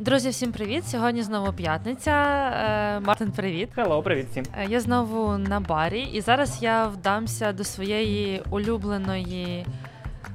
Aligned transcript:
Друзі, 0.00 0.28
всім 0.28 0.52
привіт! 0.52 0.88
Сьогодні 0.88 1.22
знову 1.22 1.52
п'ятниця. 1.52 2.10
Е, 2.10 3.00
Мартин, 3.00 3.32
привіт. 3.32 3.68
Hello, 3.74 4.02
привіт 4.02 4.26
всім. 4.30 4.44
Е, 4.58 4.66
Я 4.68 4.80
знову 4.80 5.38
на 5.38 5.60
барі, 5.60 6.00
і 6.00 6.20
зараз 6.20 6.58
я 6.62 6.86
вдамся 6.86 7.52
до 7.52 7.64
своєї 7.64 8.42
улюбленої 8.50 9.66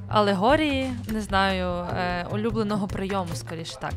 алегорії, 0.08 0.92
не 1.08 1.22
знаю, 1.22 1.68
е, 1.68 2.26
улюбленого 2.32 2.88
прийому, 2.88 3.30
скоріше 3.34 3.78
так. 3.80 3.94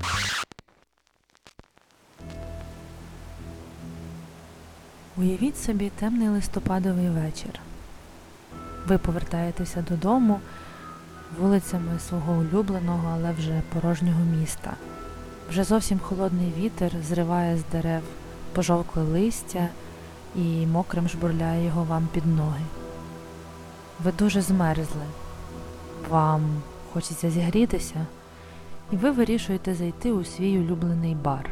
Уявіть 5.16 5.58
собі 5.58 5.90
темний 5.90 6.28
листопадовий 6.28 7.08
вечір. 7.08 7.60
Ви 8.86 8.98
повертаєтеся 8.98 9.84
додому 9.88 10.40
вулицями 11.38 11.98
свого 11.98 12.32
улюбленого, 12.32 13.10
але 13.14 13.32
вже 13.32 13.62
порожнього 13.72 14.20
міста. 14.20 14.74
Вже 15.48 15.64
зовсім 15.64 15.98
холодний 15.98 16.52
вітер 16.58 16.92
зриває 17.02 17.56
з 17.56 17.64
дерев 17.72 18.02
пожовкле 18.52 19.02
листя 19.02 19.68
і 20.34 20.66
мокрим 20.66 21.08
жбурляє 21.08 21.64
його 21.64 21.84
вам 21.84 22.08
під 22.12 22.26
ноги. 22.26 22.62
Ви 24.04 24.12
дуже 24.12 24.40
змерзли, 24.40 25.02
вам 26.10 26.42
хочеться 26.92 27.30
зігрітися, 27.30 28.06
і 28.90 28.96
ви 28.96 29.10
вирішуєте 29.10 29.74
зайти 29.74 30.12
у 30.12 30.24
свій 30.24 30.58
улюблений 30.58 31.14
бар. 31.14 31.50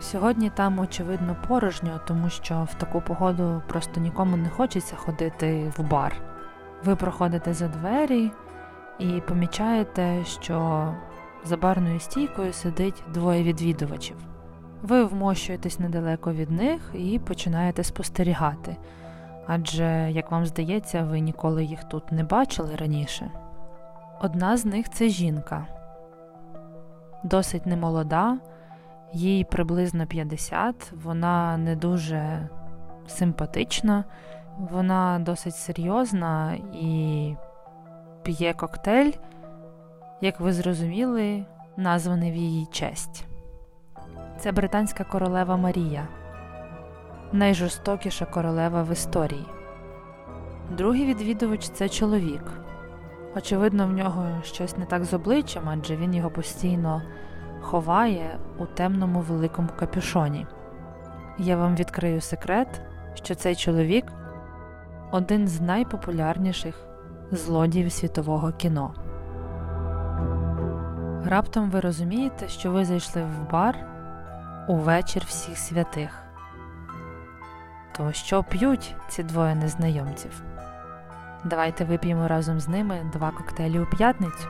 Сьогодні 0.00 0.50
там, 0.50 0.78
очевидно, 0.78 1.36
порожньо, 1.48 2.00
тому 2.06 2.30
що 2.30 2.68
в 2.72 2.74
таку 2.74 3.00
погоду 3.00 3.62
просто 3.68 4.00
нікому 4.00 4.36
не 4.36 4.48
хочеться 4.48 4.96
ходити 4.96 5.72
в 5.78 5.82
бар. 5.82 6.16
Ви 6.84 6.96
проходите 6.96 7.54
за 7.54 7.68
двері 7.68 8.30
і 8.98 9.06
помічаєте, 9.06 10.24
що 10.24 10.88
за 11.44 11.56
барною 11.56 12.00
стійкою 12.00 12.52
сидить 12.52 13.02
двоє 13.14 13.42
відвідувачів. 13.42 14.16
Ви 14.82 15.04
вмощуєтесь 15.04 15.78
недалеко 15.78 16.32
від 16.32 16.50
них 16.50 16.90
і 16.94 17.18
починаєте 17.18 17.84
спостерігати, 17.84 18.76
адже, 19.46 20.10
як 20.12 20.30
вам 20.30 20.46
здається, 20.46 21.02
ви 21.02 21.20
ніколи 21.20 21.64
їх 21.64 21.84
тут 21.84 22.12
не 22.12 22.24
бачили 22.24 22.76
раніше. 22.76 23.30
Одна 24.20 24.56
з 24.56 24.64
них 24.64 24.90
це 24.90 25.08
жінка, 25.08 25.66
досить 27.24 27.66
немолода, 27.66 28.38
їй 29.12 29.44
приблизно 29.44 30.06
50, 30.06 30.92
вона 31.04 31.56
не 31.56 31.76
дуже 31.76 32.48
симпатична, 33.06 34.04
вона 34.58 35.18
досить 35.18 35.56
серйозна 35.56 36.54
і 36.72 37.34
п'є 38.22 38.52
коктейль 38.52 39.12
як 40.20 40.40
ви 40.40 40.52
зрозуміли, 40.52 41.44
названий 41.76 42.32
в 42.32 42.36
її 42.36 42.66
честь. 42.66 43.24
Це 44.38 44.52
британська 44.52 45.04
королева 45.04 45.56
Марія, 45.56 46.08
найжорстокіша 47.32 48.24
королева 48.24 48.82
в 48.82 48.92
історії. 48.92 49.46
Другий 50.70 51.06
відвідувач 51.06 51.68
це 51.68 51.88
чоловік. 51.88 52.42
Очевидно, 53.36 53.86
в 53.86 53.92
нього 53.92 54.26
щось 54.42 54.76
не 54.76 54.84
так 54.84 55.04
з 55.04 55.14
обличчям, 55.14 55.68
адже 55.68 55.96
він 55.96 56.14
його 56.14 56.30
постійно 56.30 57.02
ховає 57.60 58.38
у 58.58 58.66
темному 58.66 59.20
великому 59.20 59.68
капюшоні. 59.76 60.46
Я 61.38 61.56
вам 61.56 61.76
відкрию 61.76 62.20
секрет, 62.20 62.80
що 63.14 63.34
цей 63.34 63.56
чоловік 63.56 64.12
один 65.10 65.48
з 65.48 65.60
найпопулярніших 65.60 66.86
злодіїв 67.30 67.92
світового 67.92 68.52
кіно. 68.52 68.94
Раптом 71.26 71.70
ви 71.70 71.80
розумієте, 71.80 72.48
що 72.48 72.70
ви 72.70 72.84
зайшли 72.84 73.22
в 73.22 73.50
бар 73.50 73.76
у 74.68 74.76
вечір 74.76 75.22
всіх 75.26 75.58
святих. 75.58 76.22
То 77.96 78.12
що 78.12 78.42
п'ють 78.42 78.94
ці 79.08 79.22
двоє 79.22 79.54
незнайомців? 79.54 80.42
Давайте 81.44 81.84
вип'ємо 81.84 82.28
разом 82.28 82.60
з 82.60 82.68
ними 82.68 83.10
два 83.12 83.30
коктейлі 83.30 83.78
у 83.78 83.86
п'ятницю. 83.86 84.48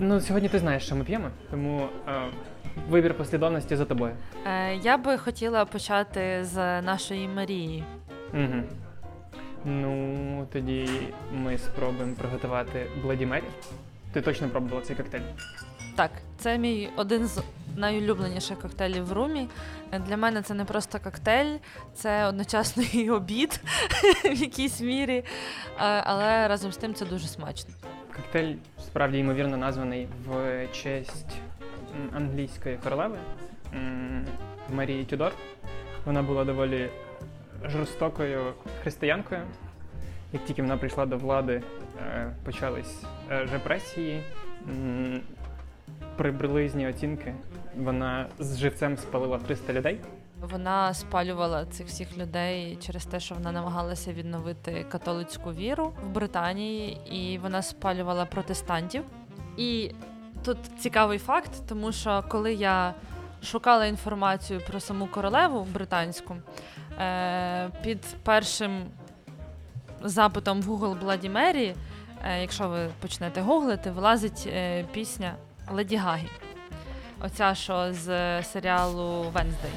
Ну, 0.00 0.20
сьогодні 0.20 0.48
ти 0.48 0.58
знаєш, 0.58 0.86
що 0.86 0.96
ми 0.96 1.04
п'ємо, 1.04 1.30
тому 1.50 1.88
е, 2.08 2.12
вибір 2.88 3.14
послідовності 3.14 3.76
за 3.76 3.84
тобою. 3.84 4.14
Е, 4.46 4.74
я 4.74 4.96
би 4.96 5.18
хотіла 5.18 5.64
почати 5.64 6.44
з 6.44 6.82
нашої 6.82 7.28
Марії. 7.28 7.84
Угу. 8.34 8.62
Ну, 9.64 10.46
тоді 10.52 10.88
ми 11.32 11.58
спробуємо 11.58 12.14
приготувати 12.14 12.86
Bloody 13.04 13.28
Mary. 13.28 13.42
Ти 14.12 14.20
точно 14.20 14.48
пробувала 14.48 14.82
цей 14.82 14.96
коктейль? 14.96 15.20
Так, 15.96 16.10
це 16.38 16.58
мій 16.58 16.88
один 16.96 17.26
з 17.26 17.42
найулюбленіших 17.76 18.60
коктейлів 18.60 19.04
в 19.04 19.12
румі. 19.12 19.48
Для 20.06 20.16
мене 20.16 20.42
це 20.42 20.54
не 20.54 20.64
просто 20.64 21.00
коктейль, 21.00 21.56
це 21.94 22.26
одночасно 22.26 22.82
і 22.92 23.10
обід 23.10 23.60
в 24.24 24.34
якійсь 24.34 24.80
мірі, 24.80 25.16
е, 25.16 25.24
але 26.04 26.48
разом 26.48 26.72
з 26.72 26.76
тим 26.76 26.94
це 26.94 27.06
дуже 27.06 27.28
смачно. 27.28 27.70
Коктейль 28.18 28.54
справді 28.80 29.18
ймовірно 29.18 29.56
названий 29.56 30.08
в 30.26 30.66
честь 30.72 31.38
англійської 32.16 32.76
королеви 32.76 33.16
Марії 34.70 35.04
Тюдор. 35.04 35.32
Вона 36.04 36.22
була 36.22 36.44
доволі 36.44 36.88
жорстокою 37.64 38.52
християнкою. 38.82 39.40
Як 40.32 40.44
тільки 40.44 40.62
вона 40.62 40.76
прийшла 40.76 41.06
до 41.06 41.16
влади, 41.16 41.62
е, 42.06 42.30
почались 42.44 43.02
е, 43.30 43.44
репресії. 43.52 44.22
Приблизні 46.16 46.88
оцінки. 46.88 47.34
Вона 47.76 48.26
з 48.38 48.58
живцем 48.58 48.96
спалила 48.96 49.38
300 49.38 49.72
людей. 49.72 50.00
Вона 50.40 50.94
спалювала 50.94 51.64
цих 51.66 51.86
всіх 51.86 52.18
людей 52.18 52.78
через 52.80 53.06
те, 53.06 53.20
що 53.20 53.34
вона 53.34 53.52
намагалася 53.52 54.12
відновити 54.12 54.86
католицьку 54.88 55.52
віру 55.52 55.92
в 56.04 56.08
Британії, 56.08 57.00
і 57.10 57.38
вона 57.38 57.62
спалювала 57.62 58.26
протестантів. 58.26 59.04
І 59.56 59.90
тут 60.44 60.58
цікавий 60.78 61.18
факт, 61.18 61.50
тому 61.68 61.92
що 61.92 62.24
коли 62.28 62.54
я 62.54 62.94
шукала 63.42 63.86
інформацію 63.86 64.60
про 64.66 64.80
саму 64.80 65.06
королеву 65.06 65.66
британську, 65.72 66.36
е, 67.00 67.70
під 67.82 68.00
першим 68.22 68.84
запитом 70.02 70.62
в 70.62 70.70
Google 70.70 71.04
Bloody 71.04 71.32
Mary, 71.32 71.74
е, 72.24 72.40
якщо 72.40 72.68
ви 72.68 72.90
почнете 73.00 73.40
гуглити, 73.40 73.90
вилазить 73.90 74.44
е, 74.46 74.84
пісня 74.92 75.34
Леді 75.72 75.96
Гагі. 75.96 76.28
Оця, 77.20 77.54
що 77.54 77.92
з 77.92 78.42
серіалу 78.42 79.22
Венздей. 79.22 79.72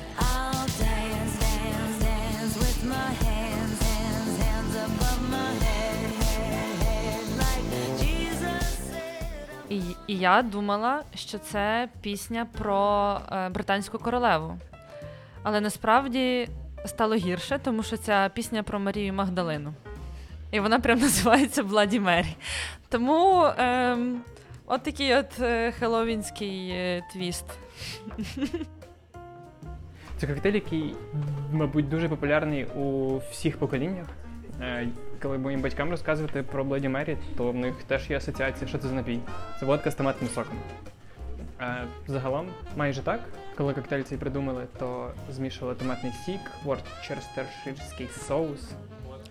І, 10.11 10.17
я 10.17 10.41
думала, 10.41 11.03
що 11.15 11.37
це 11.37 11.89
пісня 12.01 12.47
про 12.57 13.17
е, 13.31 13.49
британську 13.49 13.99
королеву. 13.99 14.57
Але 15.43 15.61
насправді 15.61 16.47
стало 16.85 17.15
гірше, 17.15 17.59
тому 17.63 17.83
що 17.83 17.97
ця 17.97 18.29
пісня 18.33 18.63
про 18.63 18.79
Марію 18.79 19.13
Магдалину. 19.13 19.73
І 20.51 20.59
вона 20.59 20.79
прям 20.79 20.99
називається 21.07 21.63
Bloody 21.63 21.99
Mary. 21.99 22.35
Тому 22.89 23.47
ем, 23.57 24.21
от 24.65 24.83
такий 24.83 25.15
от 25.15 25.39
е, 25.39 25.71
хеллоуінський 25.71 26.69
е, 26.69 27.03
твіст. 27.13 27.45
Це 30.17 30.27
коктейль, 30.27 30.53
який, 30.53 30.95
мабуть, 31.51 31.89
дуже 31.89 32.09
популярний 32.09 32.65
у 32.65 33.17
всіх 33.17 33.57
поколіннях. 33.57 34.07
Е, 34.61 34.87
Коли 35.21 35.37
моїм 35.37 35.61
батькам 35.61 35.89
розказувати 35.89 36.43
про 36.43 36.63
Bloody 36.63 36.89
Mary, 36.91 37.17
то 37.37 37.51
в 37.51 37.55
них 37.55 37.73
теж 37.87 38.09
є 38.09 38.17
асоціація, 38.17 38.67
що 38.67 38.77
це 38.77 38.87
за 38.87 38.93
напій. 38.93 39.19
Це 39.59 39.65
водка 39.65 39.91
з 39.91 39.95
томатним 39.95 40.29
соком. 40.29 40.57
Е, 41.61 41.83
Загалом, 42.07 42.47
майже 42.75 43.01
так. 43.01 43.19
Коли 43.57 43.73
коктейль 43.73 44.03
цей 44.03 44.17
придумали, 44.17 44.65
то 44.79 45.11
змішували 45.29 45.75
томатний 45.75 46.11
сік, 46.25 46.39
ворчестерширський 46.63 48.07
соус. 48.27 48.69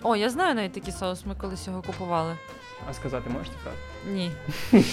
О, 0.03 0.17
я 0.17 0.31
знаю 0.31 0.55
навіть 0.55 0.73
такий 0.73 0.93
соус, 0.93 1.27
ми 1.27 1.35
колись 1.35 1.67
його 1.67 1.83
купували. 1.83 2.37
А 2.91 2.93
сказати 2.93 3.31
можете 3.31 3.57
правда? 3.63 3.81
Ні. 4.13 4.31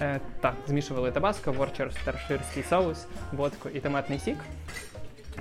Е, 0.00 0.20
так, 0.40 0.54
змішували 0.66 1.10
табаско, 1.10 1.52
ворчестерширський 1.52 2.62
соус, 2.62 3.06
водку 3.32 3.68
і 3.68 3.80
томатний 3.80 4.18
сік. 4.18 4.36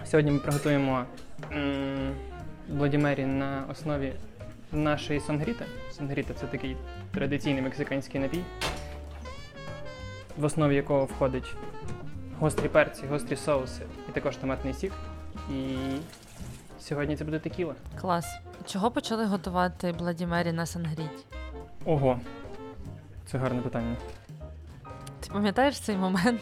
Сьогодні 0.05 0.31
ми 0.31 0.39
приготуємо 0.39 1.03
м, 1.51 2.11
Mary 2.69 3.25
на 3.25 3.63
основі 3.71 4.13
нашої 4.71 5.19
сангріти. 5.19 5.65
Сангріта 5.91 6.33
це 6.33 6.47
такий 6.47 6.77
традиційний 7.13 7.61
мексиканський 7.61 8.21
напій, 8.21 8.43
в 10.37 10.43
основі 10.43 10.75
якого 10.75 11.05
входить 11.05 11.53
гострі 12.39 12.67
перці, 12.67 13.03
гострі 13.05 13.35
соуси 13.35 13.81
і 14.09 14.11
також 14.11 14.37
томатний 14.37 14.73
сік. 14.73 14.93
І 15.51 15.75
сьогодні 16.79 17.17
це 17.17 17.23
буде 17.23 17.39
текіла. 17.39 17.75
Клас. 18.01 18.25
Чого 18.65 18.91
почали 18.91 19.25
готувати 19.25 19.91
Bloody 19.91 20.25
Mary 20.25 20.51
на 20.51 20.65
Сангріті? 20.65 21.25
Ого, 21.85 22.19
це 23.25 23.37
гарне 23.37 23.61
питання. 23.61 23.95
Ти 25.19 25.29
пам'ятаєш 25.33 25.79
цей 25.79 25.97
момент? 25.97 26.41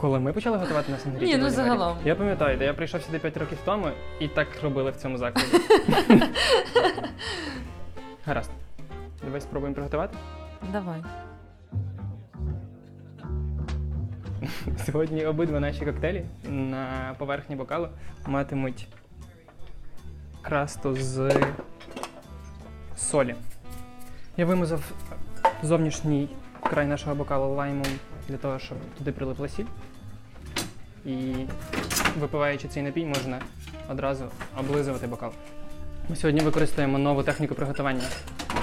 Коли 0.00 0.20
ми 0.20 0.32
почали 0.32 0.58
готувати 0.58 0.92
на 0.92 0.98
сангріті? 0.98 1.32
Ні, 1.32 1.38
ну, 1.38 1.50
загалом. 1.50 1.96
Я 2.04 2.14
пам'ятаю, 2.14 2.58
де 2.58 2.64
я 2.64 2.74
прийшов 2.74 3.02
сюди 3.02 3.18
5 3.18 3.36
років 3.36 3.58
тому 3.64 3.88
і 4.20 4.28
так 4.28 4.48
робили 4.62 4.90
в 4.90 4.96
цьому 4.96 5.18
закладі. 5.18 5.48
Гаразд. 8.26 8.50
Давай 9.24 9.40
спробуємо 9.40 9.74
приготувати. 9.74 10.16
Давай. 10.72 11.02
Сьогодні 14.86 15.26
обидва 15.26 15.60
наші 15.60 15.84
коктейлі 15.84 16.24
на 16.44 17.14
поверхні 17.18 17.56
бокалу 17.56 17.88
матимуть 18.26 18.88
красту 20.42 20.94
з 20.94 21.30
солі. 22.96 23.34
Я 24.36 24.46
вимазав 24.46 24.92
зовнішній 25.62 26.28
край 26.62 26.86
нашого 26.86 27.14
бокалу 27.14 27.54
лаймом 27.54 27.86
для 28.28 28.36
того, 28.36 28.58
щоб 28.58 28.78
туди 28.98 29.12
прилипла 29.12 29.48
сіль. 29.48 29.64
І 31.06 31.34
випиваючи 32.18 32.68
цей 32.68 32.82
напій, 32.82 33.06
можна 33.06 33.40
одразу 33.90 34.24
облизувати 34.60 35.06
бокал. 35.06 35.32
Ми 36.08 36.16
сьогодні 36.16 36.40
використаємо 36.40 36.98
нову 36.98 37.22
техніку 37.22 37.54
приготування. 37.54 38.04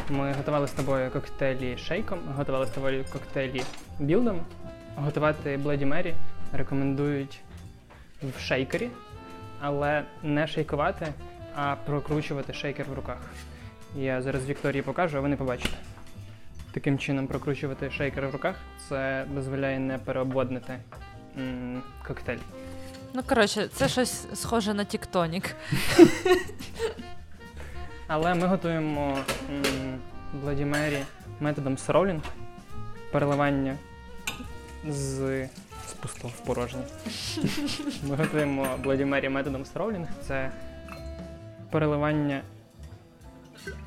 Ми 0.09 0.33
готували 0.33 0.67
з 0.67 0.71
тобою 0.71 1.11
коктейлі 1.11 1.77
шейком, 1.77 2.19
готували 2.35 2.65
з 2.65 2.69
тобою 2.69 3.05
коктейлі 3.13 3.63
білдом. 3.99 4.39
Готувати 4.95 5.57
Bloody 5.57 5.87
Mary 5.87 6.13
рекомендують 6.53 7.39
в 8.23 8.39
шейкері, 8.39 8.89
але 9.61 10.03
не 10.23 10.47
шейкувати, 10.47 11.07
а 11.55 11.75
прокручувати 11.85 12.53
шейкер 12.53 12.85
в 12.89 12.93
руках. 12.93 13.17
Я 13.95 14.21
зараз 14.21 14.45
Вікторії 14.45 14.81
покажу, 14.81 15.17
а 15.17 15.21
ви 15.21 15.27
не 15.27 15.35
побачите. 15.35 15.77
Таким 16.71 16.99
чином 16.99 17.27
прокручувати 17.27 17.91
шейкер 17.91 18.27
в 18.27 18.31
руках 18.31 18.55
це 18.89 19.25
дозволяє 19.33 19.79
не 19.79 19.97
переобводнити 19.97 20.79
м, 21.37 21.83
коктейль. 22.07 22.37
Ну, 23.13 23.21
коротше, 23.29 23.67
це 23.73 23.87
щось 23.87 24.25
схоже 24.33 24.73
на 24.73 24.83
тіктонік. 24.83 25.55
Але 28.07 28.35
ми 28.35 28.47
готуємо 28.47 29.17
Bloody 30.43 30.69
Mary 30.69 30.99
методом 31.39 31.77
сролінг, 31.77 32.21
переливання 33.11 33.75
з, 34.89 35.15
з 35.87 35.93
пустого 35.99 36.33
в 36.37 36.45
порожнє. 36.45 36.81
Ми 38.03 38.15
готуємо 38.15 38.67
Bloody 38.83 39.09
Mary 39.09 39.29
методом 39.29 39.65
сролінг. 39.65 40.07
Це 40.27 40.51
переливання 41.71 42.41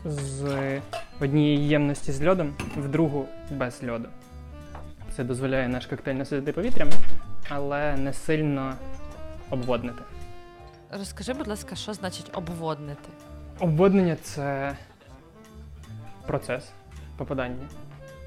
з 0.04 0.44
однієї 1.20 1.68
ємності 1.68 2.12
з 2.12 2.26
льодом 2.26 2.54
в 2.76 2.88
другу 2.88 3.26
без 3.50 3.80
льоду. 3.88 4.08
Це 5.16 5.24
дозволяє 5.24 5.68
наш 5.68 5.86
коктейль 5.86 6.14
наситити 6.14 6.52
повітрям, 6.52 6.88
але 7.48 7.96
не 7.96 8.12
сильно 8.12 8.74
обводнити. 9.50 10.02
Розкажи, 10.90 11.32
будь 11.32 11.48
ласка, 11.48 11.74
що 11.76 11.94
значить 11.94 12.30
обводнити? 12.32 13.08
Обводнення 13.58 14.16
це 14.22 14.76
процес 16.26 16.70
попадання 17.16 17.68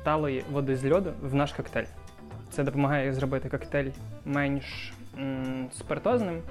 талої 0.03 0.45
води 0.51 0.75
з 0.77 0.91
льоду 0.91 1.13
в 1.21 1.35
наш 1.35 1.53
коктейль. 1.53 1.85
Це 2.51 2.63
допомагає 2.63 3.13
зробити 3.13 3.49
коктейль 3.49 3.91
менш 4.25 4.93
м, 5.17 5.67
спиртозним. 5.73 6.41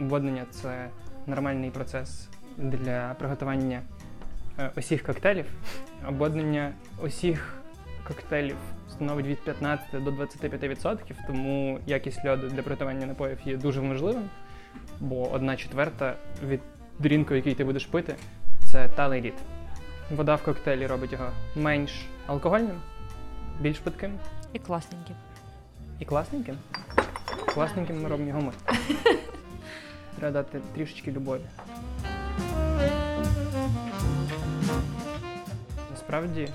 Обводнення 0.00 0.44
це 0.50 0.88
нормальний 1.26 1.70
процес 1.70 2.28
для 2.56 3.14
приготування 3.18 3.82
е, 4.58 4.70
усіх 4.76 5.02
коктейлів. 5.02 5.46
Обводнення 6.08 6.72
усіх 7.02 7.54
коктейлів 8.08 8.56
становить 8.94 9.26
від 9.26 9.44
15 9.44 10.04
до 10.04 10.10
25%, 10.10 10.98
тому 11.26 11.78
якість 11.86 12.24
льоду 12.26 12.48
для 12.48 12.62
приготування 12.62 13.06
напоїв 13.06 13.38
є 13.44 13.56
дуже 13.56 13.80
важливим, 13.80 14.30
бо 15.00 15.30
одна 15.30 15.56
четверта 15.56 16.14
від 16.46 16.60
дрінку, 16.98 17.34
який 17.34 17.54
ти 17.54 17.64
будеш 17.64 17.86
пити, 17.86 18.14
це 18.72 18.88
талий 18.88 19.20
лід. 19.20 19.34
Вода 20.10 20.34
в 20.34 20.42
коктейлі 20.42 20.86
робить 20.86 21.12
його 21.12 21.30
менш 21.56 22.06
алкогольним, 22.26 22.80
більш 23.60 23.78
питким 23.78 24.18
І 24.52 24.58
класненькі. 24.58 25.12
і 25.98 26.04
класненьким. 26.04 26.56
Класненьким 27.46 28.02
ми 28.02 28.08
робимо 28.08 28.28
його 28.28 28.40
ми. 28.40 28.52
Треба 30.18 30.32
дати 30.32 30.60
трішечки 30.74 31.12
любові. 31.12 31.40
Насправді, 35.90 36.48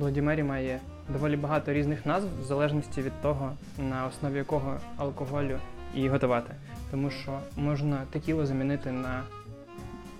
Bloody 0.00 0.22
Mary 0.22 0.44
має 0.44 0.80
доволі 1.08 1.36
багато 1.36 1.72
різних 1.72 2.06
назв 2.06 2.28
в 2.42 2.44
залежності 2.44 3.02
від 3.02 3.20
того, 3.22 3.52
на 3.78 4.06
основі 4.06 4.36
якого 4.36 4.76
алкоголю 4.96 5.58
її 5.94 6.08
готувати. 6.08 6.54
Тому 6.90 7.10
що 7.10 7.38
можна 7.56 8.02
текілу 8.10 8.46
замінити 8.46 8.92
на 8.92 9.22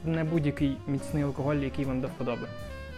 не 0.04 0.24
будь-який 0.24 0.76
міцний 0.86 1.22
алкоголь, 1.22 1.56
який 1.56 1.84
вам 1.84 2.00
до 2.00 2.06
вподоби. 2.06 2.46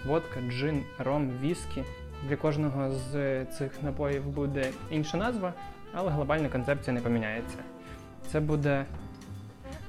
Водка, 0.06 0.40
джин, 0.50 0.82
ром, 0.98 1.30
віскі. 1.42 1.82
Для 2.28 2.36
кожного 2.36 2.90
з 2.90 3.44
цих 3.44 3.82
напоїв 3.82 4.26
буде 4.26 4.70
інша 4.90 5.16
назва, 5.16 5.52
але 5.92 6.10
глобальна 6.10 6.48
концепція 6.48 6.94
не 6.94 7.00
поміняється. 7.00 7.58
Це 8.32 8.40
буде 8.40 8.84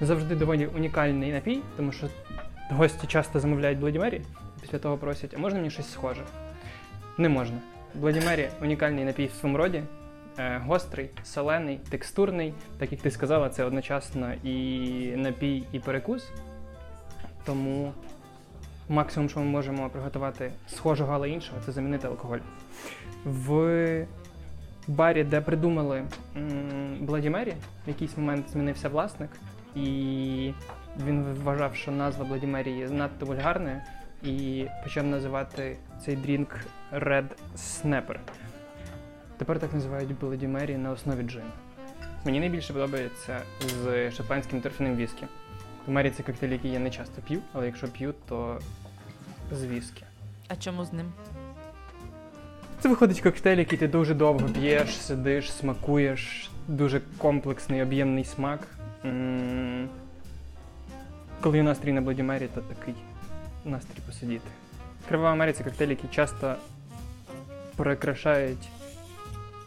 завжди 0.02 0.36
доволі 0.36 0.68
унікальний 0.68 1.32
напій, 1.32 1.60
тому 1.78 1.92
що 1.92 2.08
гості 2.70 3.08
часто 3.08 3.40
замовляють 3.40 3.80
Bloody 3.80 4.00
Mary, 4.00 4.22
після 4.62 4.80
того 4.80 4.98
просять, 4.98 5.34
а 5.38 5.40
можна 5.40 5.60
мені 5.60 5.72
щось 5.72 5.92
схоже? 5.92 6.22
Не 7.18 7.30
можна. 7.30 7.58
Mary– 8.02 8.50
унікальний 8.62 9.06
напій 9.06 9.26
в 9.26 9.32
своєму 9.32 9.58
роді, 9.58 9.84
е, 10.38 10.62
гострий, 10.66 11.10
солений, 11.24 11.80
текстурний. 11.90 12.54
Так 12.80 12.92
як 12.92 13.02
ти 13.02 13.12
сказала, 13.12 13.50
це 13.50 13.64
одночасно 13.64 14.34
і 14.44 15.14
напій, 15.16 15.64
і 15.72 15.80
перекус. 15.80 16.30
Тому 17.46 17.94
максимум, 18.90 19.30
що 19.30 19.40
ми 19.40 19.46
можемо 19.46 19.90
приготувати 19.90 20.52
схожого, 20.68 21.14
але 21.14 21.30
іншого, 21.30 21.58
це 21.66 21.72
замінити 21.72 22.08
алкоголь. 22.08 22.40
В 23.26 24.06
барі, 24.88 25.24
де 25.24 25.42
придумали 25.42 26.04
Mary, 27.30 27.54
в 27.86 27.88
якийсь 27.88 28.18
момент 28.18 28.50
змінився 28.50 28.90
власник, 28.90 29.30
і 29.76 30.54
він 31.06 31.24
вважав, 31.44 31.76
що 31.76 31.92
назва 31.92 32.26
Mary 32.48 32.78
є 32.78 32.90
надто 32.90 33.26
вульгарною, 33.26 33.82
і 34.24 34.66
почав 34.84 35.08
називати 35.08 35.78
цей 36.06 36.16
drink 36.16 36.56
Red 36.94 37.26
Snapper. 37.58 38.18
Тепер 39.38 39.60
так 39.60 39.74
називають 39.74 40.10
Bloody 40.22 40.52
Mary 40.52 40.78
на 40.78 40.92
основі 40.92 41.24
джину. 41.24 41.50
Мені 42.26 42.40
найбільше 42.40 42.74
подобається 42.74 43.40
з 43.84 44.12
шотландським 44.12 44.62
торфяним 44.62 44.96
віскі. 44.96 45.24
Mary 45.88 46.12
це 46.12 46.24
коктейль, 46.24 46.50
який 46.52 46.72
я 46.72 46.80
не 46.80 46.90
часто 46.90 47.22
п'ю, 47.22 47.42
але 47.54 47.66
якщо 47.66 47.88
п'ю, 47.88 48.14
то 48.30 48.60
з 49.52 49.66
віскі. 49.66 50.04
А 50.48 50.56
чому 50.56 50.86
з 50.86 50.94
ним? 50.94 51.12
Це 52.80 52.90
виходить 52.90 53.22
коктейль, 53.22 53.58
який 53.58 53.80
ти 53.80 53.88
дуже 53.88 54.14
довго 54.14 54.48
п'єш, 54.50 54.96
сидиш, 55.02 55.52
смакуєш, 55.52 56.52
дуже 56.68 57.02
комплексний, 57.18 57.82
об'ємний 57.82 58.24
смак. 58.24 58.68
М, 59.06 59.90
Коли 61.42 61.64
настрій 61.64 61.92
на 61.94 62.02
Bloody 62.02 62.26
Mary, 62.26 62.48
то 62.56 62.62
такий 62.62 62.96
настрій 63.66 64.00
посидіти. 64.06 64.48
Кривава 65.08 65.36
Мері 65.36 65.52
це 65.54 65.64
коктейль, 65.64 65.88
який 65.88 66.10
часто 66.10 66.56
прикрашають 67.76 68.70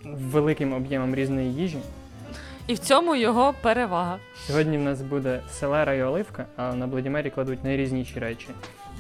великим 0.05 0.73
об'ємом 0.73 1.15
різної 1.15 1.55
їжі. 1.55 1.79
І 2.67 2.75
в 2.75 2.79
цьому 2.79 3.15
його 3.15 3.55
перевага. 3.63 4.19
Сьогодні 4.47 4.79
в 4.79 4.83
нас 4.83 5.03
буде 5.03 5.41
селера 5.51 5.95
і 5.95 6.03
оливка, 6.03 6.47
а 6.57 6.75
на 6.75 6.87
Bloody 6.87 7.11
Mary 7.11 7.31
кладуть 7.31 7.65
найрізніші 7.65 8.19
речі. 8.19 8.49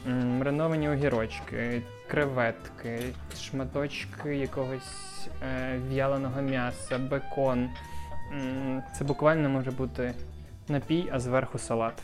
Мариновані 0.06 0.88
огірочки, 0.88 1.82
креветки, 2.10 3.00
шматочки 3.40 4.36
якогось 4.36 5.28
е, 5.42 5.78
в'яленого 5.88 6.42
м'яса, 6.42 6.98
бекон. 6.98 7.68
Це 8.98 9.04
буквально 9.04 9.48
може 9.48 9.70
бути 9.70 10.14
напій, 10.68 11.08
а 11.12 11.20
зверху 11.20 11.58
салат. 11.58 12.02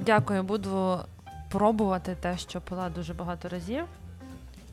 Дякую, 0.00 0.42
буду 0.42 0.98
пробувати 1.50 2.16
те, 2.20 2.38
що 2.38 2.60
пила 2.60 2.88
дуже 2.88 3.14
багато 3.14 3.48
разів. 3.48 3.84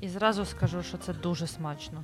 І 0.02 0.10
зразу 0.10 0.46
скажу, 0.46 0.84
що 0.84 0.98
це 0.98 1.14
дуже 1.14 1.48
смачно. 1.48 2.04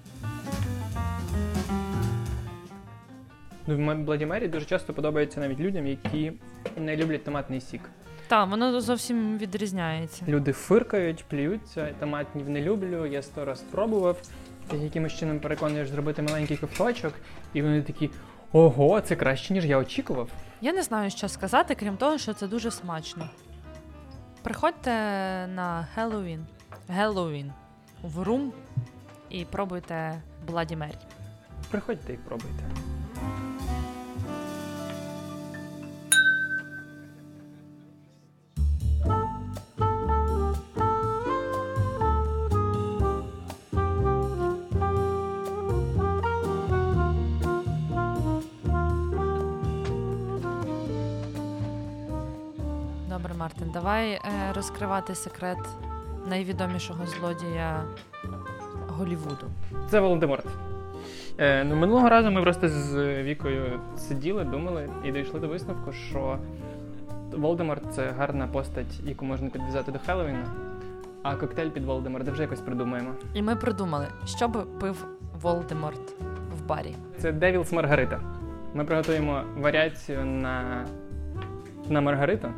Ну, 3.68 3.77
в 3.77 3.89
М- 3.89 4.06
Bloody 4.06 4.27
Mary 4.27 4.50
дуже 4.50 4.65
часто 4.65 4.94
подобається 4.94 5.39
навіть 5.39 5.60
людям, 5.60 5.88
які 5.88 6.34
не 6.77 6.96
люблять 6.98 7.24
томатний 7.24 7.62
сік. 7.62 7.82
Так, 8.27 8.50
воно 8.50 8.82
зовсім 8.82 9.38
відрізняється. 9.38 10.25
Люди 10.27 10.51
фиркають, 10.53 11.25
плюються, 11.25 11.89
томатнів 12.00 12.50
не 12.50 12.62
люблю, 12.62 13.06
я 13.06 13.22
сто 13.22 13.46
раз 13.46 13.62
пробував. 13.62 14.18
Ти 14.68 14.77
якимось 14.77 15.13
чином 15.13 15.39
переконуєш 15.39 15.89
зробити 15.89 16.22
маленький 16.22 16.58
ковточок, 16.58 17.13
і 17.53 17.62
вони 17.62 17.82
такі: 17.82 18.10
ого, 18.51 19.01
це 19.01 19.15
краще, 19.15 19.53
ніж 19.53 19.65
я 19.65 19.77
очікував. 19.77 20.30
Я 20.62 20.74
не 20.74 20.84
знаю, 20.84 21.10
що 21.12 21.27
сказати, 21.30 21.75
крім 21.75 21.98
того, 21.98 22.18
що 22.18 22.34
це 22.34 22.48
дуже 22.48 22.72
смачно. 22.72 23.30
Приходьте 24.44 24.92
на 25.48 25.88
Хеллоуін, 25.96 26.46
Геловін 26.90 27.52
в 28.02 28.24
Room 28.24 28.53
і 29.30 29.46
пробуйте 29.46 30.22
Bloody 30.48 30.75
Mary. 30.75 30.98
Приходьте 31.72 32.14
і 32.14 32.18
пробуйте. 32.18 32.64
Розкривати 54.63 55.15
секрет 55.15 55.58
найвідомішого 56.27 57.05
злодія 57.05 57.84
Голівуду. 58.88 59.46
Це 59.89 60.00
Волдеморт. 60.00 60.46
Е, 61.38 61.63
ну, 61.63 61.75
минулого 61.75 62.10
разу 62.10 62.32
ми 62.32 62.41
просто 62.41 62.70
з 62.70 63.24
Вікою 63.24 63.79
сиділи, 63.98 64.43
думали 64.43 64.89
і 65.03 65.12
дійшли 65.12 65.39
до 65.39 65.48
висновку, 65.48 65.93
що 65.93 66.38
Волдеморт 67.32 67.84
це 67.93 68.12
гарна 68.17 68.48
постать, 68.48 69.00
яку 69.03 69.25
можна 69.25 69.50
підв'язати 69.50 69.91
до 69.91 70.00
Хеллоуіна, 70.00 70.46
а 71.24 71.36
коктейль 71.36 71.70
під 71.70 71.86
Волдеморта 71.86 72.32
вже 72.32 72.41
якось 72.41 72.62
придумаємо. 72.62 73.10
І 73.34 73.41
ми 73.41 73.55
придумали, 73.55 74.08
що 74.25 74.48
би 74.48 74.62
пив 74.62 75.05
Волдеморт 75.41 76.13
в 76.58 76.67
барі. 76.67 76.96
Це 77.17 77.32
Devil's 77.32 77.72
Margarita. 77.72 78.20
Ми 78.74 78.86
приготуємо 78.86 79.41
варіацію 79.58 80.25
на, 80.25 80.86
на 81.89 82.01
Маргариту. 82.01 82.50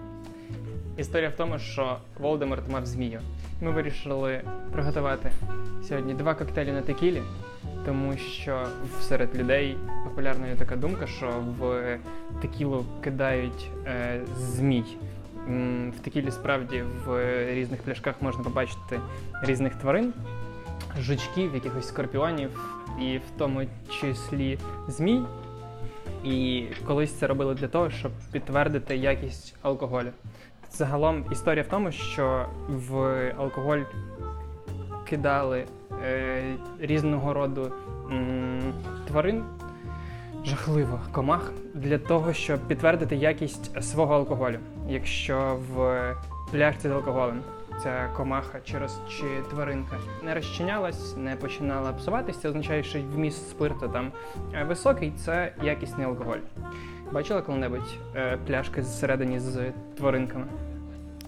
Історія 0.97 1.29
в 1.29 1.35
тому, 1.35 1.59
що 1.59 1.97
Волдеморт 2.19 2.69
мав 2.69 2.85
змію. 2.85 3.19
Ми 3.61 3.71
вирішили 3.71 4.41
приготувати 4.71 5.31
сьогодні 5.87 6.13
два 6.13 6.33
коктейлі 6.33 6.71
на 6.71 6.81
текілі, 6.81 7.21
тому 7.85 8.17
що 8.17 8.67
серед 9.01 9.37
людей 9.37 9.77
популярна 10.03 10.47
є 10.47 10.55
така 10.55 10.75
думка, 10.75 11.07
що 11.07 11.27
в 11.59 11.97
текілу 12.41 12.85
кидають 13.03 13.69
е, 13.85 14.21
змій. 14.37 14.85
В 15.97 15.99
текілі 16.03 16.31
справді 16.31 16.83
в 17.05 17.35
різних 17.53 17.81
пляшках 17.81 18.21
можна 18.21 18.43
побачити 18.43 18.99
різних 19.41 19.75
тварин, 19.75 20.13
жучків, 20.99 21.53
якихось 21.53 21.87
скорпіонів, 21.87 22.59
і 23.01 23.17
в 23.17 23.37
тому 23.37 23.61
числі 24.01 24.59
змій. 24.87 25.21
І 26.23 26.65
колись 26.85 27.11
це 27.11 27.27
робили 27.27 27.55
для 27.55 27.67
того, 27.67 27.89
щоб 27.89 28.11
підтвердити 28.31 28.95
якість 28.95 29.55
алкоголю. 29.61 30.09
Загалом 30.71 31.25
історія 31.31 31.63
в 31.63 31.67
тому, 31.67 31.91
що 31.91 32.45
в 32.69 33.31
алкоголь 33.37 33.79
кидали 35.09 35.65
е, 36.03 36.43
різного 36.79 37.33
роду 37.33 37.71
м, 38.11 38.73
тварин, 39.07 39.43
жахливо, 40.45 40.99
комах, 41.11 41.51
для 41.73 41.97
того, 41.97 42.33
щоб 42.33 42.59
підтвердити 42.59 43.15
якість 43.15 43.83
свого 43.83 44.15
алкоголю. 44.15 44.57
Якщо 44.87 45.57
в 45.73 46.01
пляшці 46.51 46.89
з 46.89 46.91
алкоголем 46.91 47.41
ця 47.83 48.09
комаха 48.17 48.59
чи, 48.63 48.77
роз, 48.77 48.99
чи 49.09 49.23
тваринка 49.49 49.97
не 50.23 50.35
розчинялась, 50.35 51.17
не 51.17 51.35
починала 51.35 51.93
псуватися, 51.93 52.49
означає, 52.49 52.83
що 52.83 52.99
вміст 53.13 53.49
спирту 53.49 53.87
там 53.87 54.11
е, 54.53 54.63
високий, 54.63 55.13
це 55.25 55.53
якісний 55.63 56.05
алкоголь. 56.05 56.37
Бачила 57.11 57.41
коли-небудь 57.41 57.97
е, 58.15 58.37
пляшки 58.47 58.83
зсередині 58.83 59.39
з 59.39 59.71
тваринками? 59.97 60.45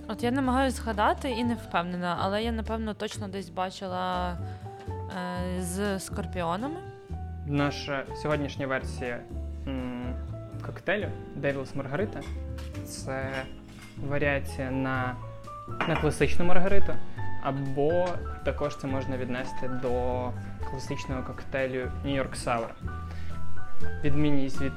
От 0.08 0.24
я 0.24 0.32
намагаюся 0.32 0.78
згадати 0.78 1.30
і 1.30 1.44
не 1.44 1.56
впевнена, 1.56 2.18
але 2.22 2.44
я 2.44 2.52
напевно 2.52 2.94
точно 2.94 3.28
десь 3.28 3.50
бачила 3.50 4.38
е, 5.58 5.62
з 5.62 6.00
скорпіонами. 6.00 6.80
Наша 7.46 8.04
сьогоднішня 8.22 8.68
версія 8.68 9.20
м, 9.68 10.16
коктейлю 10.66 11.08
Devil's 11.42 11.74
Margarita 11.78 12.24
це 12.86 13.30
варіація 14.08 14.72
на, 14.72 15.16
на 15.88 15.96
класичну 15.96 16.46
маргариту, 16.46 16.94
або 17.44 18.08
також 18.46 18.78
це 18.78 18.88
можна 18.88 19.18
віднести 19.18 19.68
до 19.82 19.92
класичного 20.70 21.24
коктейлю 21.24 21.92
New 22.06 22.24
York 22.24 22.46
Sour. 22.46 22.68
Відмінність 24.04 24.62
від 24.62 24.72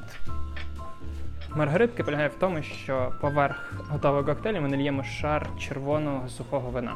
маргаритки 1.57 2.05
полягає 2.05 2.29
в 2.29 2.35
тому, 2.35 2.63
що 2.63 3.13
поверх 3.21 3.73
готового 3.89 4.25
коктейлю 4.25 4.61
ми 4.61 4.69
нальємо 4.69 5.05
шар 5.05 5.49
червоного 5.59 6.29
сухого 6.29 6.71
вина. 6.71 6.95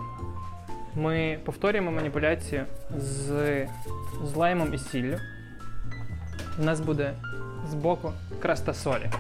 Ми 0.95 1.39
повторюємо 1.45 1.91
маніпуляцію 1.91 2.65
з, 2.97 3.29
з 4.25 4.35
лаймом 4.37 4.75
і 4.75 4.79
сіллю. 4.79 5.17
У 6.59 6.65
нас 6.65 6.81
буде 6.81 7.15
збоку 7.69 8.13
краста 8.43 8.75
солі. 8.75 9.11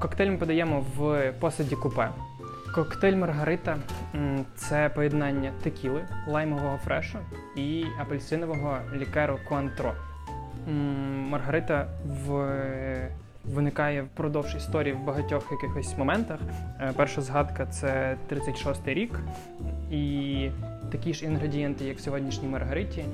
Коктейль 0.00 0.30
ми 0.30 0.36
подаємо 0.36 0.84
в 0.96 1.32
посуді 1.40 1.76
купе. 1.76 2.08
Коктейль 2.74 3.16
Маргарита 3.16 3.76
це 4.54 4.88
поєднання 4.94 5.52
текіли, 5.62 6.04
лаймового 6.28 6.78
фрешу 6.84 7.18
і 7.56 7.84
апельсинового 8.00 8.78
лікеру 8.94 9.38
Куантро. 9.48 9.92
Маргарита 11.30 11.86
в... 12.04 12.30
виникає 13.48 14.02
впродовж 14.02 14.54
історії 14.54 14.94
в 14.94 15.04
багатьох 15.04 15.52
якихось 15.52 15.98
моментах. 15.98 16.40
Е, 16.80 16.92
Перша 16.96 17.22
згадка 17.22 17.66
це 17.66 18.16
36-й 18.30 18.94
рік, 18.94 19.20
і 19.90 20.50
такі 20.92 21.14
ж 21.14 21.24
інгредієнти, 21.24 21.84
як 21.84 21.96
в 21.96 22.00
сьогоднішній 22.00 22.48
Маргариті, 22.48 23.04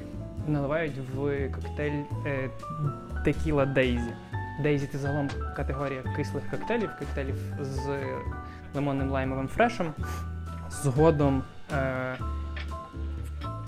наливають 0.48 0.98
в 1.14 1.48
коктейль 1.50 2.02
е, 2.26 2.50
Tequila 3.24 3.66
Daisy. 3.66 4.12
Daisy 4.62 4.86
це 4.86 4.98
загалом 4.98 5.28
категорія 5.56 6.02
кислих 6.16 6.50
коктейлів, 6.50 6.90
коктейлів 6.98 7.36
з 7.60 7.98
лимонним 8.74 9.10
лаймовим 9.10 9.48
фрешем. 9.48 9.86
Згодом 10.70 11.42
е, 11.72 12.16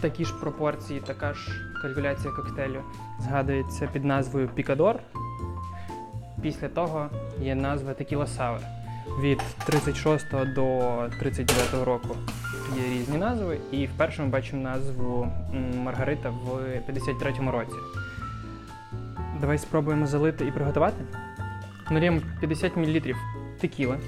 такі 0.00 0.25
ж 0.25 0.35
пропорції, 0.40 1.00
така 1.00 1.35
ж 1.35 1.50
калькуляція 1.83 2.33
коктейлю 2.33 2.80
згадується 3.21 3.88
під 3.92 4.04
назвою 4.04 4.49
Picador. 4.49 5.00
Після 6.45 6.69
того 6.69 7.11
є 7.41 7.55
назва 7.55 7.95
Tequila 7.95 8.26
Sour. 8.26 8.61
Від 9.21 9.43
36 9.67 10.27
до 10.55 11.09
39 11.19 11.87
року 11.87 12.17
є 12.77 12.99
різні 12.99 13.19
назви, 13.19 13.59
і 13.73 13.87
вперше 13.87 14.23
ми 14.23 14.29
бачимо 14.29 14.63
назву 14.63 15.29
Маргарита 15.77 16.31
в 16.31 16.49
53-му 16.89 17.51
році. 17.51 17.73
Давай 19.41 19.59
спробуємо 19.59 20.07
залити 20.07 20.47
і 20.47 20.53
приготувати. 20.53 21.05
Наліємо 21.91 22.21
50 22.41 22.77
мл 22.77 23.01
текіли, 23.61 23.99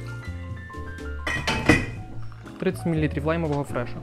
30 2.58 2.86
мл 2.86 3.24
лаймового 3.24 3.64
фрешу. 3.64 3.96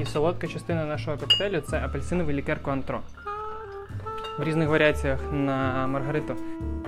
І 0.00 0.04
солодка 0.04 0.48
частина 0.48 0.84
нашого 0.84 1.16
коктейлю 1.16 1.60
це 1.60 1.80
апельсиновий 1.84 2.34
лікер 2.34 2.62
Куантро. 2.62 3.00
В 4.38 4.42
різних 4.42 4.68
варіаціях 4.68 5.20
на 5.32 5.86
маргариту 5.86 6.36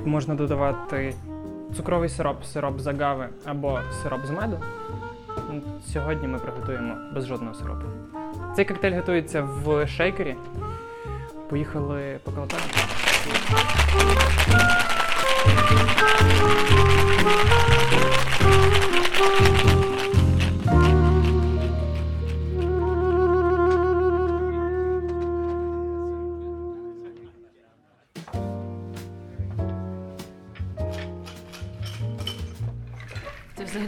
можна 0.05 0.35
додавати 0.35 1.15
цукровий 1.77 2.09
сироп, 2.09 2.45
сироп 2.45 2.81
з 2.81 2.87
агави 2.87 3.29
або 3.45 3.81
сироп 4.03 4.27
з 4.27 4.31
меду. 4.31 4.59
Сьогодні 5.93 6.29
ми 6.29 6.39
приготуємо 6.39 6.95
без 7.15 7.27
жодного 7.27 7.55
сиропу. 7.55 7.87
Цей 8.57 8.65
коктейль 8.65 8.97
готується 8.97 9.43
в 9.43 9.87
шейкері. 9.87 10.37
Поїхали 11.49 12.19
поколотати. 12.25 12.65
Ти 19.65 19.84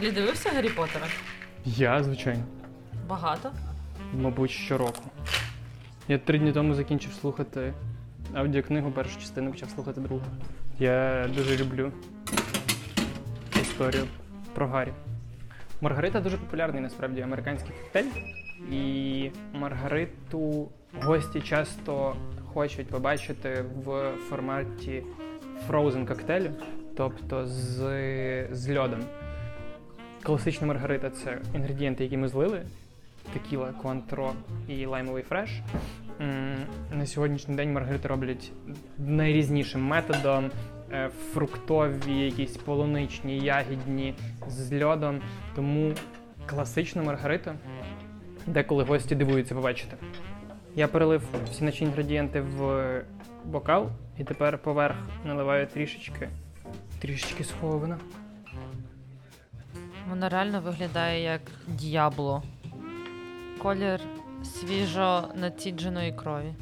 взагалі 0.07 0.25
дивився 0.25 0.49
Гаррі 0.49 0.69
Поттера? 0.69 1.07
Я, 1.65 2.03
звичайно. 2.03 2.43
Багато. 3.07 3.51
Мабуть, 4.13 4.51
щороку. 4.51 5.03
Я 6.07 6.17
три 6.17 6.39
дні 6.39 6.51
тому 6.51 6.73
закінчив 6.73 7.13
слухати 7.13 7.73
аудіокнигу, 8.33 8.91
першу 8.91 9.19
частину 9.19 9.51
почав 9.51 9.69
слухати 9.69 10.01
другу. 10.01 10.25
Я 10.79 11.27
дуже 11.35 11.57
люблю 11.57 11.91
історію 13.61 14.03
про 14.53 14.67
Гаррі. 14.67 14.93
Маргарита 15.81 16.19
дуже 16.19 16.37
популярний 16.37 16.81
насправді 16.81 17.21
американський 17.21 17.71
коктейль. 17.83 18.11
І 18.71 19.31
Маргариту 19.53 20.69
гості 21.01 21.41
часто 21.41 22.15
хочуть 22.53 22.87
побачити 22.87 23.65
в 23.85 24.11
форматі 24.29 25.03
frozen 25.69 26.05
коктейлю, 26.05 26.51
тобто 26.95 27.47
з, 27.47 27.77
з 28.51 28.77
льодом. 28.77 28.99
Класична 30.27 30.67
маргарита 30.67 31.09
це 31.09 31.37
інгредієнти, 31.55 32.03
які 32.03 32.17
ми 32.17 32.27
злили: 32.27 32.61
текіла, 33.33 33.71
куантро 33.71 34.33
і 34.67 34.85
лаймовий 34.85 35.23
фреш. 35.23 35.49
На 36.91 37.05
сьогоднішній 37.05 37.55
день 37.55 37.73
маргарити 37.73 38.07
роблять 38.07 38.51
найрізнішим 38.97 39.83
методом. 39.83 40.51
е, 40.91 41.09
Фруктові, 41.33 42.19
якісь 42.19 42.57
полуничні, 42.57 43.39
ягідні 43.39 44.15
з 44.47 44.83
льодом. 44.83 45.21
Тому 45.55 45.93
класичну 46.45 47.03
маргариту 47.03 47.51
деколи 48.47 48.83
гості 48.83 49.15
дивуються 49.15 49.55
побачити. 49.55 49.97
Я 50.75 50.87
перелив 50.87 51.21
всі 51.51 51.63
наші 51.63 51.83
інгредієнти 51.83 52.41
в 52.41 53.01
бокал 53.45 53.89
і 54.19 54.23
тепер 54.23 54.57
поверх 54.57 54.95
наливаю 55.25 55.67
трішечки, 55.67 56.29
трішечки 56.99 57.43
сухого. 57.43 57.97
Воно 60.09 60.29
реально 60.29 60.61
виглядає 60.61 61.23
як 61.23 61.41
діабло. 61.67 62.43
Колір 63.61 63.99
свіжо 64.43 65.23
націдженої 65.35 66.13
крові. 66.13 66.53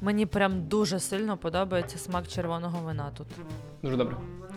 Мені 0.00 0.26
прям 0.26 0.68
дуже 0.68 1.00
сильно 1.00 1.36
подобається 1.36 1.98
смак 1.98 2.28
червоного 2.28 2.78
вина 2.78 3.10
тут. 3.16 3.26
Дуже 3.82 3.96
добре. 3.96 4.16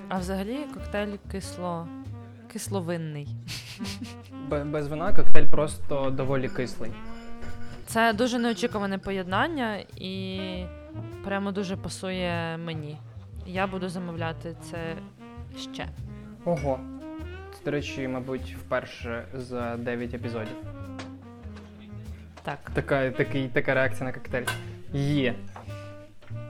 А 0.09 0.19
взагалі 0.19 0.57
коктейль 0.73 1.17
кисло... 1.31 1.87
кисловинний. 2.53 3.27
Без 4.49 4.87
вина 4.87 5.13
коктейль 5.13 5.47
просто 5.47 6.09
доволі 6.09 6.49
кислий. 6.49 6.91
Це 7.95 8.13
дуже 8.13 8.39
неочікуване 8.39 8.97
поєднання 8.97 9.83
і 9.97 10.39
прямо 11.23 11.51
дуже 11.51 11.77
пасує 11.77 12.57
мені. 12.57 12.97
Я 13.45 13.67
буду 13.67 13.89
замовляти 13.89 14.55
це 14.61 14.77
ще. 15.57 15.87
Ого. 16.45 16.79
Це, 17.53 17.65
до 17.65 17.71
речі, 17.71 18.07
мабуть, 18.07 18.55
вперше 18.59 19.25
за 19.33 19.77
9 19.77 20.13
епізодів. 20.13 20.55
Так. 22.43 22.59
Така, 22.73 23.11
такий, 23.11 23.47
така 23.47 23.73
реакція 23.73 24.05
на 24.05 24.13
коктейль. 24.13 24.45
Є. 24.93 25.35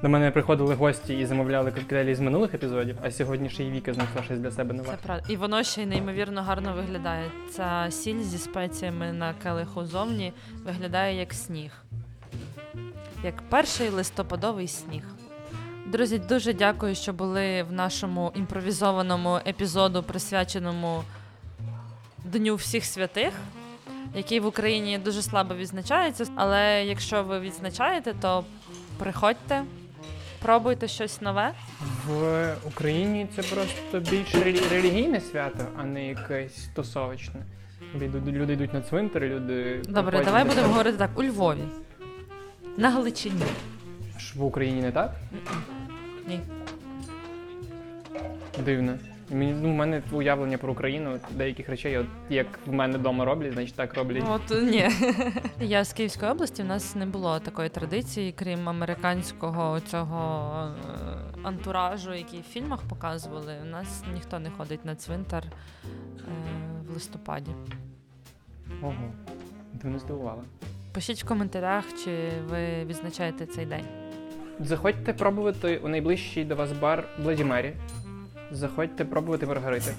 До 0.02 0.10
мене 0.10 0.32
приходили 0.32 0.76
гості 0.76 1.20
і 1.20 1.26
замовляли 1.26 1.72
коктейлі 1.72 2.16
з 2.16 2.20
минулих 2.20 2.54
епізодів, 2.54 2.98
а 3.02 3.12
сьогодні 3.12 3.50
ще 3.50 3.64
й 3.64 3.72
Віка 3.72 3.94
знайшла 3.94 4.24
щось 4.24 4.40
для 4.40 4.52
себе 4.52 4.74
нове. 4.74 4.90
Це 4.90 4.98
правда. 5.04 5.26
І 5.30 5.36
воно 5.36 5.64
ще 5.64 5.84
й 5.84 5.86
неймовірно 5.86 6.42
гарно 6.42 6.74
виглядає. 6.74 7.32
Ця 7.52 7.88
сіль 7.90 8.20
зі 8.20 8.38
спеціями 8.38 9.14
на 9.14 9.34
келиху 9.34 9.86
зовні 9.86 10.34
виглядає 10.66 11.20
як 11.20 11.34
сніг. 11.34 11.72
Як 13.24 13.42
перший 13.50 13.90
листопадовий 13.90 14.68
сніг. 14.68 15.04
Друзі, 15.86 16.20
дуже 16.20 16.54
дякую, 16.54 16.96
що 16.96 17.14
були 17.14 17.64
в 17.64 17.72
нашому 17.72 18.32
імпровізованому 18.36 19.40
епізоду, 19.48 20.04
присвяченому 20.04 21.04
Дню 22.24 22.56
всіх 22.56 22.86
святих, 22.86 23.34
який 24.16 24.40
в 24.40 24.46
Україні 24.46 24.98
дуже 24.98 25.22
слабо 25.22 25.56
відзначається. 25.56 26.26
Але 26.36 26.86
якщо 26.86 27.24
ви 27.24 27.40
відзначаєте, 27.40 28.14
то 28.22 28.44
приходьте, 28.98 29.64
пробуйте 30.46 30.88
щось 30.88 31.22
нове. 31.22 31.52
В 32.08 32.54
Україні 32.68 33.28
це 33.36 33.42
просто 33.42 34.00
більш 34.12 34.36
релігійне 34.72 35.22
свято, 35.22 35.66
а 35.78 35.84
не 35.84 36.08
якесь 36.08 36.64
стосовочне. 36.64 37.42
Люди, 37.96 38.32
люди 38.32 38.54
йдуть 38.54 38.74
на 38.74 38.82
цвинтар, 38.82 39.24
люди. 39.24 39.82
Добре, 39.90 40.24
давай 40.26 40.46
будемо 40.46 40.68
говорити 40.68 40.98
так: 40.98 41.10
у 41.16 41.24
Львові. 41.24 41.64
На 42.78 42.90
Галичині. 42.90 43.42
Ж 44.20 44.40
В 44.40 44.44
Україні 44.44 44.82
не 44.82 44.92
так? 44.92 45.12
Ні. 46.28 46.40
Дивно. 48.66 48.98
Мені, 49.30 49.54
ну, 49.62 49.70
в 49.70 49.74
мене 49.74 50.02
уявлення 50.12 50.58
про 50.58 50.72
Україну 50.72 51.20
деяких 51.32 51.70
речей, 51.70 51.98
от 51.98 52.06
як 52.30 52.48
в 52.66 52.74
мене 52.74 52.98
вдома 52.98 53.26
роблять, 53.26 53.54
значить 53.54 53.76
так 53.76 53.94
роблять. 53.94 54.24
От 54.30 54.64
ні. 54.64 54.90
Я 55.60 55.84
з 55.84 55.94
Київської 55.94 56.32
області, 56.32 56.64
в 56.64 56.66
нас 56.66 56.96
не 56.96 57.06
було 57.06 57.40
такої 57.40 57.70
традиції, 57.70 58.32
крім 58.32 58.70
американського 58.70 59.80
цього 59.80 60.52
е, 60.54 60.78
антуражу, 61.44 62.14
який 62.14 62.40
в 62.40 62.44
фільмах 62.44 62.82
показували. 62.90 63.54
У 63.64 63.66
нас 63.66 64.04
ніхто 64.14 64.40
не 64.40 64.50
ходить 64.50 64.86
на 64.86 64.96
цвинтар 64.96 65.44
е, 65.44 65.52
в 66.88 66.94
листопаді. 66.94 67.52
Ого. 68.82 69.14
Ти 69.82 69.88
мене 69.88 70.00
здивувала. 70.00 70.44
Пишіть 70.94 71.24
в 71.24 71.28
коментарях, 71.28 71.86
чи 72.04 72.30
ви 72.50 72.86
відзначаєте 72.86 73.46
цей 73.46 73.66
день. 73.66 73.86
Заходьте 74.60 75.14
пробувати 75.14 75.78
у 75.78 75.88
найближчий 75.88 76.46
до 76.46 76.56
вас 76.56 76.72
бар 76.72 77.08
Mary. 77.20 77.74
Заходьте 78.52 79.06
пробувати 79.06 79.46
маргарити. 79.46 79.94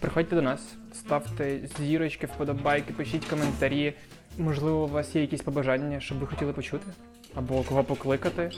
Приходьте 0.00 0.36
до 0.36 0.42
нас, 0.42 0.60
ставте 0.94 1.58
зірочки, 1.78 2.26
вподобайки, 2.26 2.92
пишіть 2.92 3.24
коментарі. 3.24 3.94
Можливо, 4.38 4.84
у 4.84 4.88
вас 4.88 5.14
є 5.14 5.20
якісь 5.20 5.42
побажання, 5.42 6.00
щоб 6.00 6.18
ви 6.18 6.26
хотіли 6.26 6.52
почути? 6.52 6.86
Або 7.34 7.62
кого 7.62 7.84
покликати. 7.84 8.50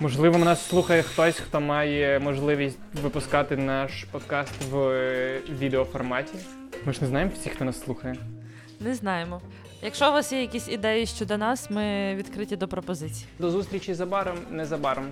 Можливо, 0.00 0.38
нас 0.38 0.66
слухає 0.66 1.02
хтось, 1.02 1.36
хто 1.36 1.60
має 1.60 2.18
можливість 2.18 2.78
випускати 3.02 3.56
наш 3.56 4.04
подкаст 4.04 4.52
в 4.70 4.78
е, 4.78 5.40
відеоформаті. 5.48 6.34
Ми 6.84 6.92
ж 6.92 7.00
не 7.00 7.06
знаємо 7.06 7.30
всіх, 7.34 7.52
хто 7.52 7.64
нас 7.64 7.84
слухає. 7.84 8.16
Не 8.80 8.94
знаємо. 8.94 9.40
Якщо 9.82 10.08
у 10.08 10.12
вас 10.12 10.32
є 10.32 10.40
якісь 10.40 10.68
ідеї 10.68 11.06
щодо 11.06 11.36
нас, 11.36 11.70
ми 11.70 12.14
відкриті 12.14 12.56
до 12.56 12.68
пропозицій. 12.68 13.24
До 13.38 13.50
зустрічі 13.50 13.94
за 13.94 14.06
баром, 14.06 14.36
не 14.50 14.66
за 14.66 14.76
баром. 14.76 15.06